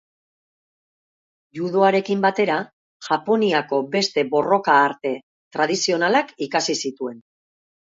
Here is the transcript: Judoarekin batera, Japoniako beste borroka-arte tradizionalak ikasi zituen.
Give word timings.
Judoarekin 1.57 2.23
batera, 2.23 2.55
Japoniako 3.09 3.81
beste 3.97 4.25
borroka-arte 4.33 5.15
tradizionalak 5.59 6.35
ikasi 6.49 6.81
zituen. 6.87 7.25